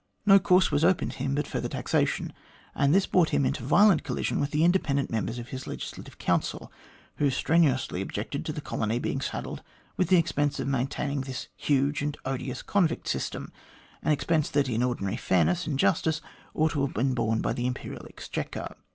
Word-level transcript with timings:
No 0.25 0.39
course 0.39 0.71
was 0.71 0.83
open 0.83 1.09
to 1.09 1.15
him 1.17 1.35
but 1.35 1.45
further 1.45 1.69
taxation, 1.69 2.33
and 2.73 2.91
this 2.91 3.05
brought 3.05 3.29
him 3.29 3.45
into 3.45 3.61
violent 3.61 4.03
collision 4.03 4.39
with 4.39 4.49
the 4.49 4.63
independent 4.63 5.11
members 5.11 5.37
of 5.37 5.49
his 5.49 5.67
Legislative 5.67 6.17
Council, 6.17 6.71
who 7.17 7.29
strenuously 7.29 8.01
objected 8.01 8.43
to 8.47 8.51
the 8.51 8.61
colony 8.61 8.97
being 8.97 9.21
saddled 9.21 9.61
with 9.97 10.07
the 10.07 10.17
expense 10.17 10.59
of 10.59 10.67
maintaining 10.67 11.21
this 11.21 11.49
huge 11.55 12.01
and 12.01 12.17
odious 12.25 12.63
convict 12.63 13.07
system 13.07 13.51
an 14.01 14.11
expense 14.11 14.49
that 14.49 14.67
in 14.67 14.81
ordinary 14.81 15.17
fairness 15.17 15.67
and 15.67 15.77
justice 15.77 16.19
ought 16.55 16.71
to 16.71 16.83
have 16.83 16.95
been 16.95 17.13
borne 17.13 17.39
by 17.39 17.53
the 17.53 17.67
Imperial 17.67 18.03
Exchequer. 18.09 18.75